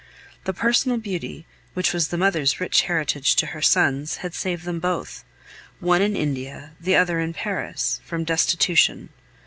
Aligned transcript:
The 0.45 0.53
personal 0.55 0.97
beauty, 0.97 1.45
which 1.75 1.93
was 1.93 2.07
the 2.07 2.17
mother's 2.17 2.59
rich 2.59 2.81
heritage 2.89 3.35
to 3.35 3.45
her 3.45 3.61
sons, 3.61 4.17
had 4.25 4.33
saved 4.33 4.65
them 4.65 4.79
both 4.79 5.23
one 5.79 6.01
in 6.01 6.15
India, 6.15 6.71
the 6.81 6.95
other 6.95 7.19
in 7.19 7.33
Paris 7.33 7.99
from 8.03 8.23
destitution. 8.23 9.09